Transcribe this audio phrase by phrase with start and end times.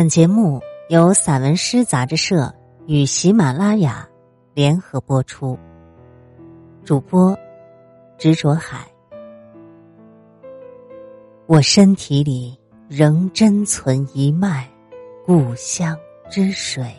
[0.00, 2.50] 本节目由散文诗杂志社
[2.86, 4.08] 与喜马拉雅
[4.54, 5.58] 联合播出，
[6.82, 7.38] 主播
[8.16, 8.90] 执着海。
[11.44, 12.58] 我身体里
[12.88, 14.66] 仍珍存一脉
[15.26, 15.94] 故乡
[16.30, 16.90] 之水。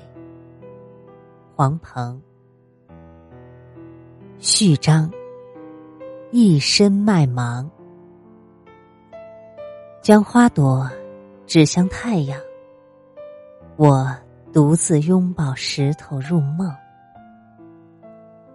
[1.56, 2.22] 黄鹏，
[4.38, 5.12] 序章：
[6.30, 7.68] 一身麦芒，
[10.04, 10.88] 将花朵
[11.48, 12.40] 指向太阳。
[13.84, 14.16] 我
[14.54, 16.72] 独自拥抱石头入梦，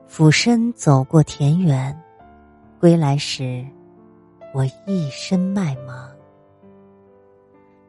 [0.06, 2.00] 俯身走过田园，
[2.78, 3.66] 归来时，
[4.54, 6.08] 我一身麦芒。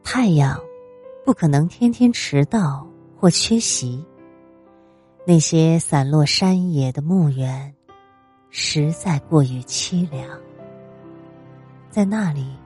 [0.03, 0.59] 太阳
[1.23, 4.03] 不可能天天迟到或缺席，
[5.23, 7.71] 那些散落山野的墓园，
[8.49, 10.27] 实在过于凄凉。
[11.91, 12.57] 在那里，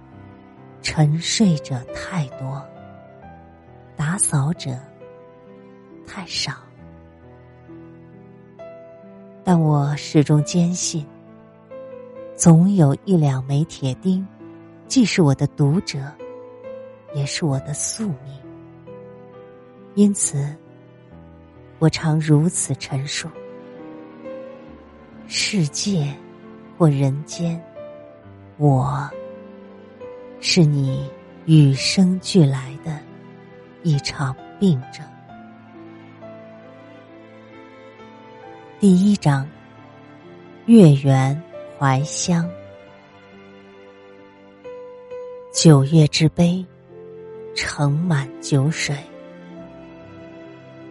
[0.81, 2.66] 沉睡着太多。
[4.03, 4.71] 打扫者
[6.07, 6.53] 太少，
[9.43, 11.05] 但我始终坚信，
[12.35, 14.27] 总有一两枚铁钉，
[14.88, 15.99] 既是我的读者，
[17.13, 18.41] 也是我的宿命。
[19.93, 20.52] 因此，
[21.77, 23.30] 我常如此陈述：
[25.27, 26.11] 世界
[26.75, 27.63] 或人间，
[28.58, 29.08] 我
[30.39, 31.08] 是你
[31.45, 32.99] 与生俱来的。
[33.83, 35.03] 一场病症。
[38.79, 39.47] 第一章：
[40.67, 41.39] 月圆
[41.79, 42.47] 怀乡。
[45.52, 46.63] 九月之杯，
[47.55, 48.95] 盛满酒水。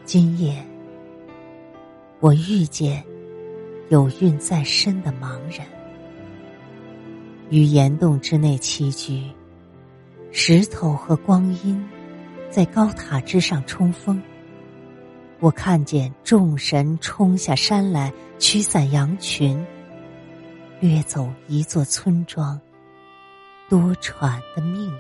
[0.05, 0.56] 今夜，
[2.18, 3.05] 我遇见
[3.88, 5.64] 有孕在身的盲人，
[7.50, 9.30] 于岩洞之内栖居，
[10.33, 11.80] 石头和光阴。
[12.51, 14.20] 在高塔之上冲锋，
[15.39, 19.64] 我看见众神冲下山来，驱散羊群，
[20.80, 22.61] 掠走一座村庄
[23.69, 24.91] 多舛的命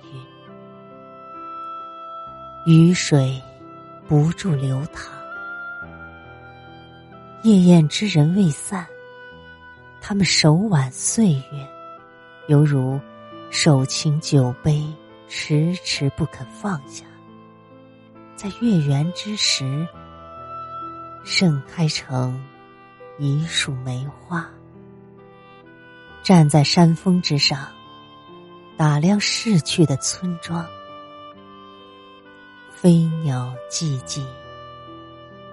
[2.64, 2.72] 运。
[2.72, 3.42] 雨水
[4.06, 5.12] 不住流淌，
[7.42, 8.86] 夜宴之人未散，
[10.00, 11.68] 他们手挽岁月，
[12.46, 13.00] 犹如
[13.50, 14.86] 手擎酒杯，
[15.26, 17.04] 迟迟不肯放下。
[18.42, 19.86] 在月圆之时，
[21.24, 22.42] 盛开成
[23.18, 24.48] 一束梅花。
[26.22, 27.68] 站在山峰之上，
[28.78, 30.66] 打量逝去的村庄，
[32.70, 34.24] 飞鸟寂寂，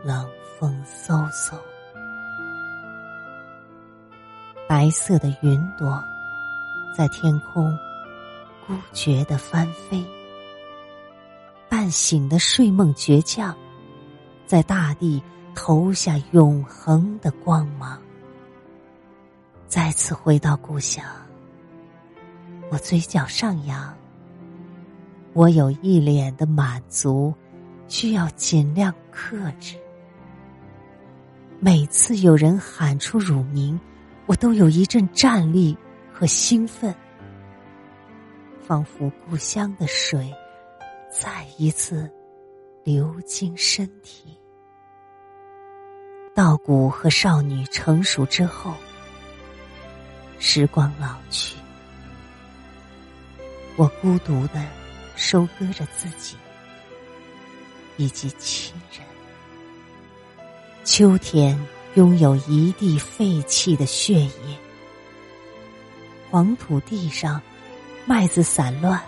[0.02, 0.26] 冷
[0.58, 1.60] 风嗖嗖，
[4.66, 6.02] 白色的云朵
[6.96, 7.78] 在天空
[8.66, 10.02] 孤绝的翻飞。
[11.70, 13.56] 半醒的睡梦倔强，
[14.46, 15.22] 在大地
[15.54, 18.02] 投下永恒的光芒。
[19.68, 21.04] 再次回到故乡，
[22.72, 23.94] 我嘴角上扬。
[25.34, 27.34] 我有一脸的满足，
[27.88, 29.76] 需要尽量克制。
[31.60, 33.80] 每次有人喊出乳名，
[34.26, 35.78] 我都有一阵战栗
[36.14, 36.96] 和兴奋，
[38.66, 40.34] 仿佛故乡的水。
[41.20, 42.08] 再一次
[42.84, 44.38] 流经身体，
[46.36, 48.72] 稻谷和少女成熟之后，
[50.38, 51.56] 时光老去，
[53.78, 54.64] 我孤独的
[55.16, 56.38] 收割着自己
[57.98, 59.02] 以及亲人。
[60.84, 61.60] 秋天
[61.96, 64.58] 拥有一地废弃的血液，
[66.30, 67.42] 黄土地上，
[68.06, 69.02] 麦子散乱。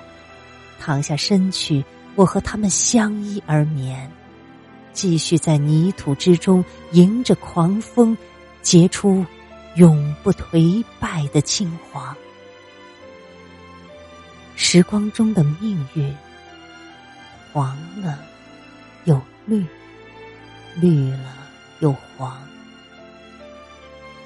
[0.81, 1.83] 躺下身躯，
[2.15, 4.11] 我和他们相依而眠，
[4.91, 8.17] 继续在泥土之中迎着狂风，
[8.61, 9.25] 结出
[9.75, 12.15] 永不颓败的金黄。
[14.55, 16.13] 时光中的命运，
[17.53, 18.19] 黄了
[19.05, 19.65] 又绿，
[20.75, 21.37] 绿了
[21.79, 22.37] 又黄，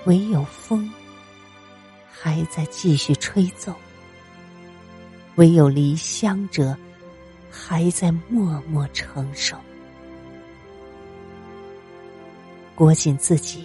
[0.05, 0.91] 唯有风
[2.11, 3.75] 还在继续吹奏。
[5.35, 6.75] 唯有离乡者，
[7.55, 9.55] 还在默默承受。
[12.73, 13.63] 裹紧自己，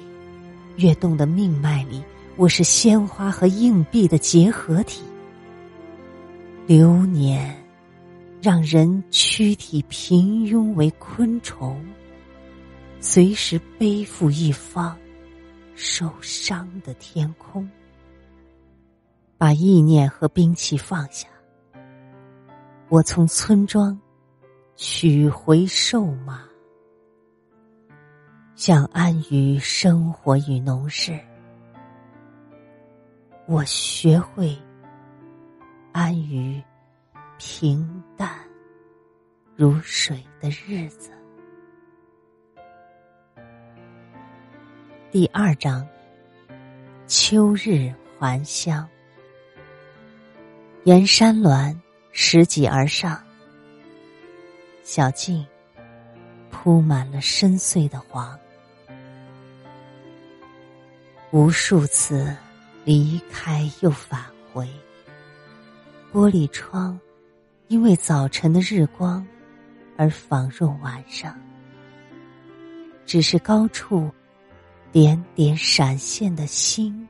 [0.77, 2.05] 跃动的命脉里，
[2.37, 5.03] 我是鲜花和硬币的结合体。
[6.67, 7.57] 流年，
[8.43, 11.83] 让人躯体平庸为昆虫，
[13.01, 14.95] 随时背负一方
[15.75, 17.67] 受伤的天空。
[19.39, 21.27] 把意念和兵器放下。
[22.91, 23.99] 我从村庄
[24.75, 26.43] 取回瘦马，
[28.57, 31.21] 想安于生活与农事。
[33.47, 34.57] 我学会
[35.93, 36.63] 安于
[37.37, 38.31] 平淡
[39.55, 41.11] 如水的日子。
[45.11, 45.87] 第二章，
[47.07, 48.89] 秋日还乡。
[50.85, 51.79] 沿山峦
[52.21, 53.23] 拾级而上。
[54.83, 55.47] 小径
[56.51, 58.37] 铺满了深邃的黄，
[61.31, 62.37] 无数次
[62.85, 64.21] 离开又返
[64.53, 64.69] 回。
[66.13, 66.99] 玻璃窗
[67.69, 69.25] 因为早晨的日光
[69.97, 71.39] 而仿若晚上，
[73.07, 74.11] 只是高处
[74.91, 77.09] 点点闪现的星，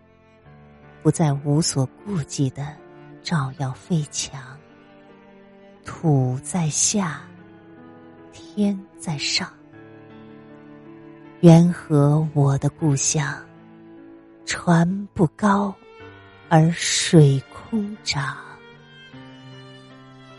[1.02, 2.76] 不再无所顾忌的
[3.22, 4.57] 照耀飞墙。
[5.88, 7.22] 土在下。
[8.30, 9.48] 天在上，
[11.40, 13.34] 缘何我的故乡，
[14.44, 15.74] 船不高，
[16.50, 18.36] 而水空长？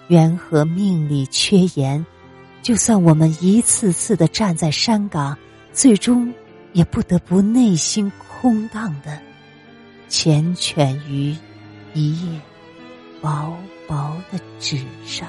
[0.07, 2.06] 缘何命里缺盐？
[2.62, 5.36] 就算我们一次次的站在山岗，
[5.74, 6.31] 最终
[6.74, 9.19] 也不得不内心空荡的
[10.10, 11.36] 缱绻于
[11.95, 12.40] 一夜
[13.19, 13.57] 薄
[13.90, 15.28] 薄的纸上。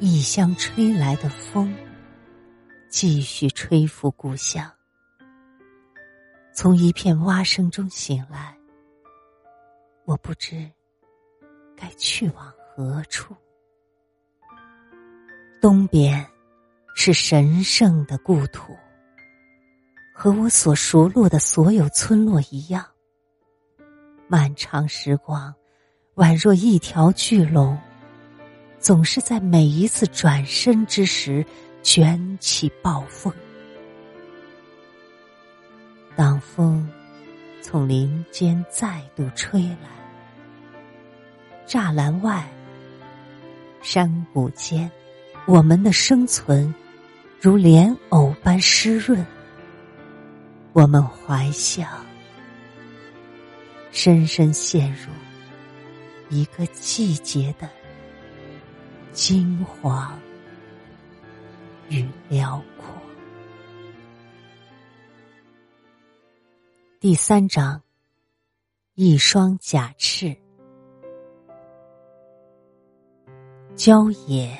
[0.00, 1.72] 异乡吹来的风，
[2.88, 4.68] 继续吹拂故乡。
[6.52, 8.58] 从一片蛙声中醒来，
[10.04, 10.68] 我不知
[11.76, 13.36] 该去往何处。
[15.60, 16.26] 东边
[16.96, 18.76] 是神圣的故土，
[20.12, 22.84] 和我所熟络的所有村落一样。
[24.28, 25.52] 漫长时光，
[26.16, 27.76] 宛若一条巨龙。
[28.78, 31.44] 总是在每一次转身之时
[31.82, 33.32] 卷起暴风。
[36.14, 36.88] 当风
[37.60, 39.88] 从林间再度吹来，
[41.66, 42.48] 栅栏外、
[43.82, 44.88] 山谷间，
[45.44, 46.72] 我们的生存
[47.40, 49.26] 如莲藕般湿润。
[50.72, 51.88] 我们怀想，
[54.00, 55.10] 深深陷入
[56.30, 57.68] 一个季节的。
[59.12, 60.16] 金黄
[61.88, 62.94] 与辽阔。
[67.00, 67.82] 第三章，
[68.94, 70.32] 一双假翅。
[73.74, 74.56] 郊野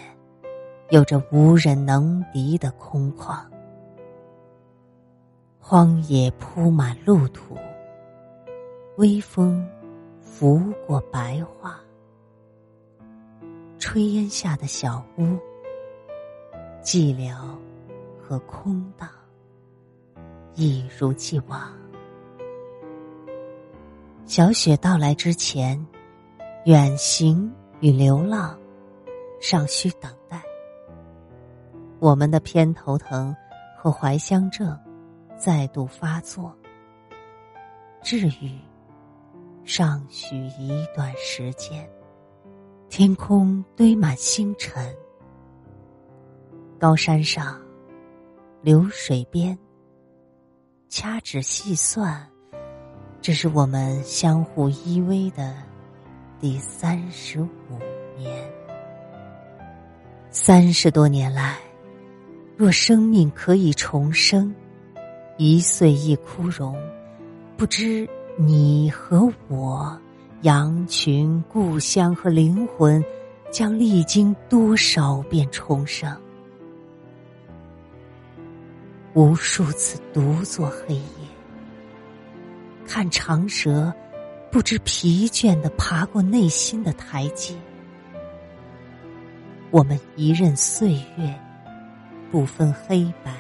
[0.91, 3.41] 有着无人能敌的空旷，
[5.61, 7.57] 荒野铺满路土，
[8.99, 9.65] 微风
[10.21, 11.79] 拂过白桦。
[13.79, 15.39] 炊烟下的小屋，
[16.83, 17.33] 寂寥
[18.21, 19.09] 和空荡，
[20.57, 21.73] 一如既往。
[24.27, 25.81] 小雪到来之前，
[26.65, 27.49] 远行
[27.79, 28.59] 与流浪
[29.41, 30.43] 尚需等待。
[32.01, 33.35] 我们的偏头疼
[33.77, 34.77] 和怀乡症
[35.37, 36.53] 再度发作，
[38.03, 38.59] 治愈
[39.69, 41.87] 尚需一段时间。
[42.89, 44.97] 天空堆满星辰，
[46.81, 47.61] 高山上，
[48.63, 49.57] 流水边，
[50.89, 52.27] 掐指细算，
[53.21, 55.55] 这是我们相互依偎的
[56.41, 57.79] 第三十五
[58.17, 58.51] 年。
[60.31, 61.59] 三十多年来，
[62.57, 64.55] 若生命可以重生，
[65.37, 66.75] 一岁一枯荣，
[67.55, 68.09] 不知
[68.41, 70.01] 你和我。
[70.43, 73.05] 羊群、故乡和灵魂，
[73.51, 76.17] 将历经多少遍重生？
[79.15, 81.03] 无数次独坐黑夜，
[82.87, 83.93] 看长蛇
[84.53, 87.53] 不知疲倦的爬过内心的台阶。
[89.73, 91.37] 我们一任岁月，
[92.31, 93.33] 不分黑白，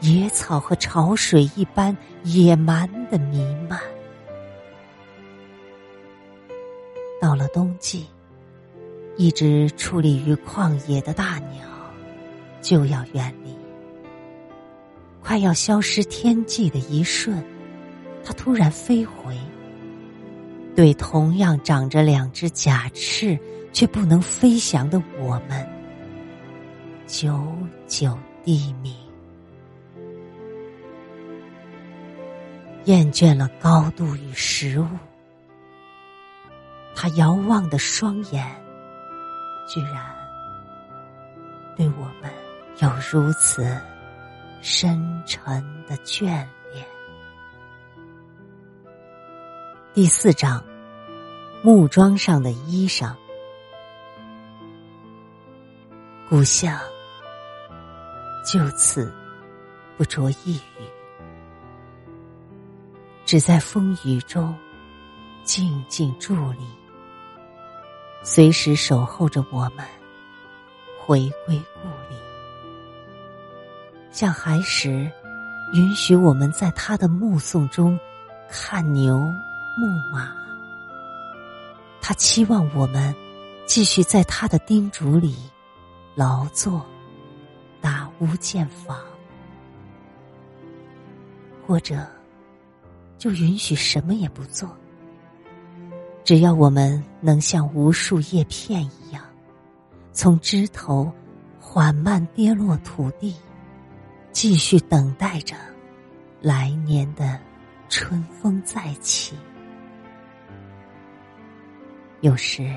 [0.00, 3.38] 野草和潮水一般野蛮的弥
[3.68, 3.80] 漫。
[7.20, 8.06] 到了冬季，
[9.16, 11.66] 一只矗立于旷野的大鸟
[12.60, 13.56] 就要远离，
[15.22, 17.42] 快要消失天际的一瞬，
[18.22, 19.36] 它突然飞回，
[20.74, 23.36] 对同样长着两只甲翅
[23.72, 25.66] 却不能飞翔的我们，
[27.06, 27.42] 久
[27.86, 28.94] 久低鸣。
[32.86, 34.86] 厌倦了高度与食物。
[36.94, 38.46] 他遥望的双眼，
[39.66, 40.14] 居然
[41.76, 42.30] 对我们
[42.78, 43.76] 有如此
[44.62, 45.44] 深沉
[45.86, 46.26] 的眷
[46.72, 46.86] 恋。
[49.92, 50.64] 第四章，
[51.62, 53.12] 木桩上的衣裳，
[56.28, 56.78] 故乡
[58.44, 59.12] 就此
[59.96, 60.88] 不着一语，
[63.26, 64.54] 只在风雨中
[65.42, 66.60] 静静伫立。
[68.22, 69.84] 随时守候着我们
[71.04, 72.16] 回归故里，
[74.12, 75.10] 像孩时
[75.74, 77.98] 允许我们在他的目送中
[78.48, 79.16] 看牛
[79.76, 80.32] 牧马。
[82.00, 83.12] 他期望我们
[83.66, 85.36] 继续在他的叮嘱里
[86.14, 86.86] 劳作、
[87.80, 89.00] 打屋建房，
[91.66, 92.06] 或者
[93.18, 94.68] 就允许什么也不做。
[96.24, 99.22] 只要我们能像无数叶片一样，
[100.12, 101.12] 从枝头
[101.60, 103.36] 缓慢跌落土地，
[104.32, 105.54] 继续等待着
[106.40, 107.38] 来年的
[107.88, 109.36] 春风再起。
[112.22, 112.76] 有时，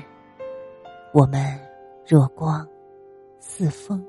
[1.12, 1.58] 我们
[2.06, 2.64] 若光
[3.40, 4.04] 似风，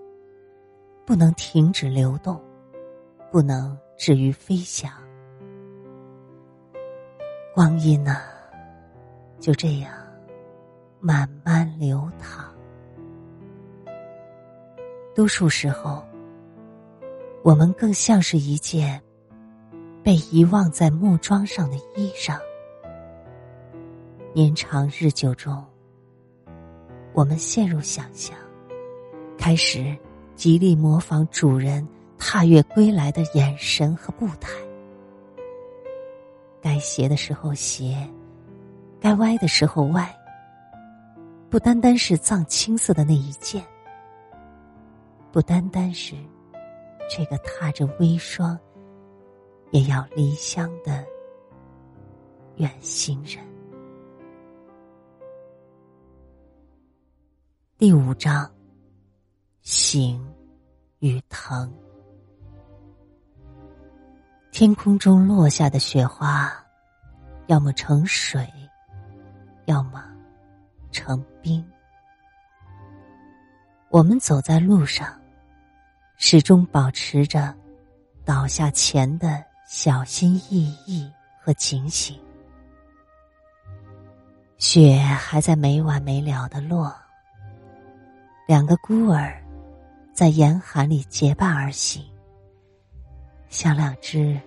[1.04, 2.40] 不能停止流动，
[3.32, 4.92] 不能止于飞翔。
[7.54, 8.22] 光阴啊！
[9.38, 9.92] 就这样，
[11.02, 12.46] 慢慢流淌。
[15.14, 16.02] 多数时候，
[17.44, 19.02] 我们更像是一件
[20.02, 22.40] 被遗忘在木桩上的衣裳。
[24.34, 25.62] 年长日久中，
[27.12, 28.34] 我们陷入想象，
[29.38, 29.94] 开始
[30.36, 31.86] 极力模仿主人
[32.18, 34.50] 踏月归来的眼神和步态。
[36.82, 37.96] 斜的时候斜。
[39.00, 40.16] 该歪的时候歪，
[41.50, 43.66] 不单单是藏青色的那一件，
[45.32, 46.16] 不单单是
[47.10, 48.60] 这个踏着微霜
[49.72, 51.04] 也要离乡的
[52.58, 53.44] 远行人。
[57.80, 58.48] 第五章，
[59.64, 60.24] 行
[61.00, 61.74] 与疼。
[64.52, 66.61] 天空中落下的雪花，
[67.48, 68.48] 要么成水。
[69.66, 70.04] 要么
[70.92, 71.64] 成冰。
[73.90, 75.08] 我们走在路上，
[76.18, 77.56] 始终保持着
[78.26, 82.20] 倒下前的小心翼翼和警醒。
[84.58, 86.94] 雪还在没完没了的落，
[88.48, 89.42] 两个孤儿
[90.12, 92.04] 在严寒里结伴而行，
[93.48, 94.38] 像两只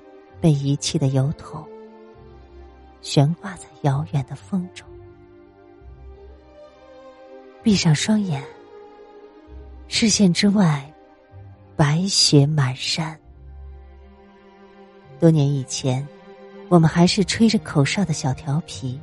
[0.41, 1.67] 被遗弃的油桶，
[3.05, 4.89] 悬挂在遥远的风中。
[7.63, 8.43] 闭上双眼，
[9.89, 10.91] 视线之外，
[11.77, 13.17] 白雪满山。
[15.21, 16.07] 多年以前，
[16.71, 18.99] 我们还是吹着口哨的小调皮，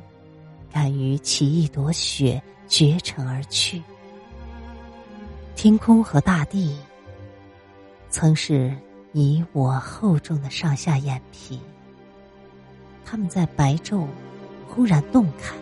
[0.70, 3.80] 敢于骑一朵雪绝尘而去。
[5.54, 6.76] 天空和大地，
[8.10, 8.76] 曾是
[9.12, 11.60] 你我厚重的上下眼皮，
[13.04, 14.06] 他们在白昼
[14.68, 15.54] 忽然动开。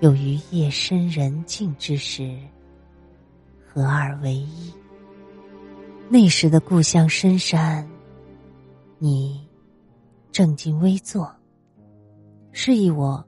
[0.00, 2.36] 又于夜深人静之时，
[3.66, 4.72] 合二为一。
[6.08, 7.88] 那时的故乡深山，
[8.98, 9.48] 你
[10.30, 11.34] 正襟危坐，
[12.52, 13.24] 示意我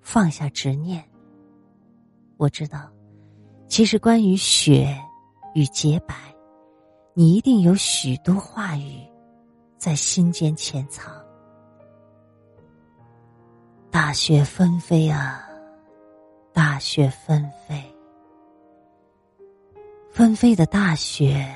[0.00, 1.04] 放下执念。
[2.36, 2.88] 我知道，
[3.66, 4.96] 其实关于雪
[5.54, 6.14] 与洁白，
[7.12, 9.00] 你一定有许多话语
[9.78, 11.23] 在心间潜藏。
[13.94, 15.48] 大雪纷飞啊！
[16.52, 17.80] 大雪纷飞，
[20.10, 21.46] 纷飞的大雪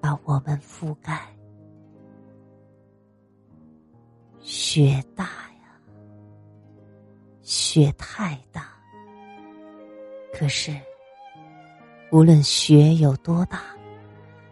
[0.00, 1.20] 把我们覆盖。
[4.40, 5.78] 雪大呀，
[7.42, 8.66] 雪太大。
[10.34, 10.76] 可是，
[12.10, 13.60] 无论雪有多大，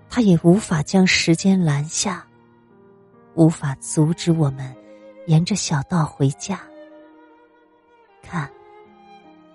[0.09, 2.25] 它也无法将时间拦下，
[3.35, 4.73] 无法阻止我们
[5.27, 6.61] 沿着小道回家。
[8.23, 8.51] 看，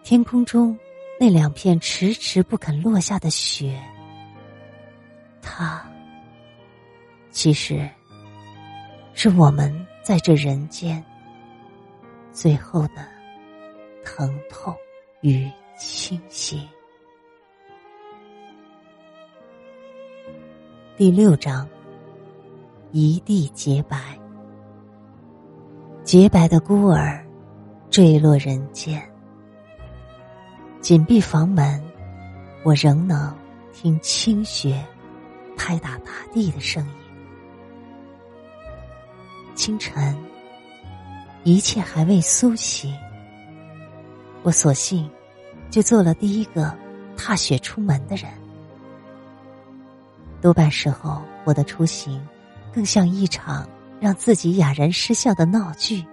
[0.03, 0.77] 天空中
[1.19, 3.81] 那两片迟迟不肯落下的雪，
[5.41, 5.85] 它
[7.31, 7.89] 其实
[9.13, 11.03] 是我们在这人间
[12.31, 13.07] 最后的
[14.03, 14.75] 疼痛
[15.21, 16.57] 与倾斜。
[20.97, 21.67] 第六章，
[22.91, 24.17] 一地洁白，
[26.17, 27.21] 洁白的孤儿。
[27.89, 29.03] 坠落人间，
[30.79, 31.83] 紧闭房门，
[32.63, 33.35] 我仍能
[33.73, 34.81] 听清雪
[35.57, 36.91] 拍打大地的声音。
[39.55, 40.15] 清晨，
[41.43, 42.95] 一切还未苏醒，
[44.41, 45.11] 我索性
[45.69, 46.73] 就做了第一个
[47.17, 48.31] 踏雪出门的人。
[50.41, 52.25] 多半时候，我的出行
[52.73, 53.67] 更像一场
[54.05, 56.05] 让自己哑然失笑的闹剧。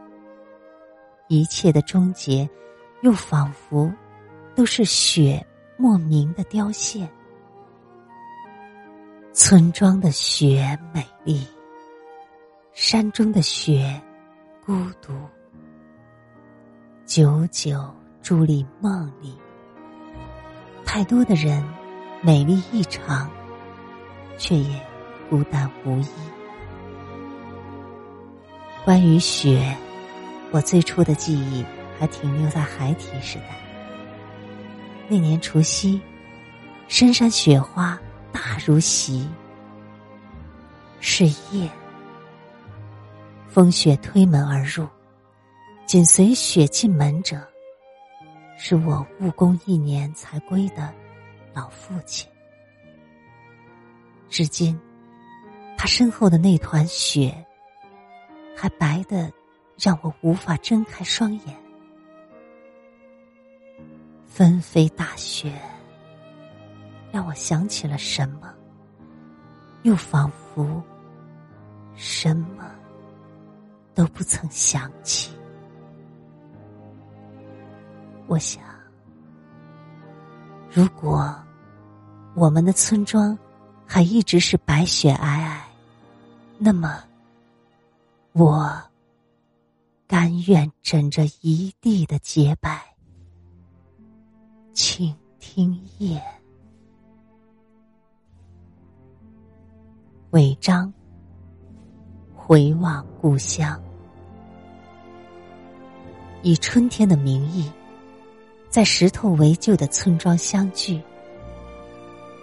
[1.29, 2.49] 一切的终结，
[3.03, 3.93] 又仿佛
[4.55, 5.47] 都是雪
[5.77, 7.07] 莫名的凋谢。
[9.35, 11.47] 村庄的雪美丽，
[12.73, 14.01] 山中的雪
[14.65, 14.73] 孤
[15.03, 15.13] 独。
[17.05, 19.37] 久久伫立梦里，
[20.87, 21.63] 太多的人
[22.23, 23.31] 美丽异常，
[24.39, 24.81] 却也
[25.29, 26.07] 孤单无依。
[28.85, 29.77] 关于雪。
[30.51, 31.65] 我最初的记忆
[31.99, 33.57] 还停留在孩提时代。
[35.09, 36.01] 那年除夕，
[36.89, 37.99] 深山雪花
[38.33, 39.27] 大如席，
[41.01, 41.71] 是夜。
[43.49, 44.87] 风雪推门而入，
[45.87, 47.37] 紧随雪进门者，
[48.59, 50.93] 是我务工一年才归的
[51.55, 52.29] 老父亲。
[54.29, 54.79] 至今，
[55.77, 57.35] 他身后的那团雪，
[58.57, 59.33] 还白的。
[59.81, 61.57] 让我无法睁开双眼。
[64.29, 65.53] 纷飞大雪，
[67.11, 68.55] 让我想起了什么，
[69.83, 70.81] 又仿佛
[71.97, 72.71] 什么
[73.93, 75.33] 都不曾想起。
[78.29, 78.63] 我想，
[80.71, 81.35] 如果
[82.35, 83.37] 我们的村庄
[83.85, 85.57] 还一直是白雪皑皑，
[86.59, 87.03] 那么
[88.33, 88.83] 我。
[90.07, 92.83] 甘愿枕着一地的洁白，
[94.75, 96.23] 倾听夜。
[100.33, 100.93] 违章，
[102.37, 103.83] 回望故乡，
[106.43, 107.73] 以春天的名义，
[108.69, 111.03] 在石头为旧的村庄相聚。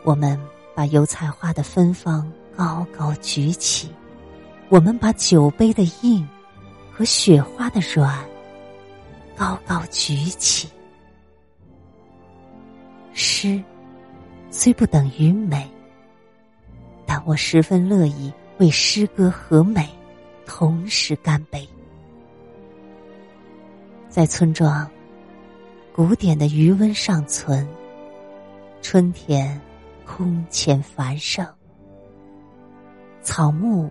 [0.03, 0.39] 我们
[0.73, 3.91] 把油菜花的芬芳高高举起，
[4.69, 6.27] 我们把酒杯的硬。
[6.99, 8.19] 和雪花的软，
[9.33, 10.67] 高高举起。
[13.13, 13.63] 诗
[14.49, 15.65] 虽不等于美，
[17.05, 19.87] 但我十分乐意为诗歌和美
[20.45, 21.65] 同时干杯。
[24.09, 24.85] 在村庄，
[25.93, 27.65] 古典的余温尚存，
[28.81, 29.57] 春天
[30.05, 31.47] 空前繁盛，
[33.21, 33.89] 草木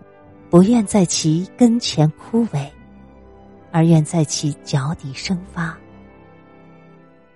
[0.49, 2.69] 不愿在其跟前枯萎。
[3.71, 5.77] 而愿在其脚底生发。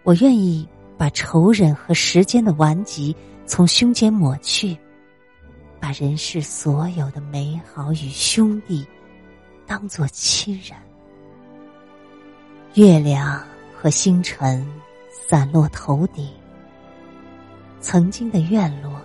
[0.02, 4.76] 我愿意把仇人和时间的顽疾从胸间抹去，
[5.80, 8.84] 把人世所有的美好与兄弟
[9.68, 10.76] 当作亲人。
[12.74, 13.40] 月亮
[13.80, 14.68] 和星辰
[15.12, 16.28] 散落头顶，
[17.80, 19.00] 曾经的院落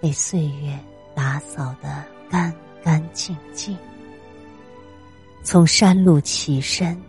[0.00, 0.76] 被岁月
[1.14, 3.76] 打扫的干干净净。
[5.42, 7.00] 从山路起身，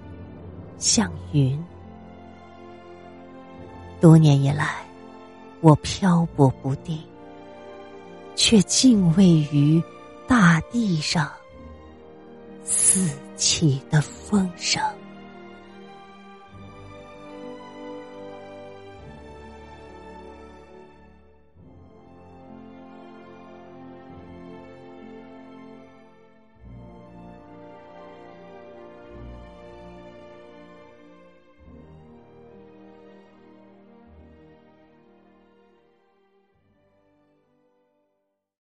[0.78, 1.62] 向云。
[4.00, 4.78] 多年以来，
[5.60, 6.98] 我漂泊不定，
[8.36, 9.84] 却敬畏于
[10.28, 11.30] 大地上
[12.64, 14.82] 四起的风声。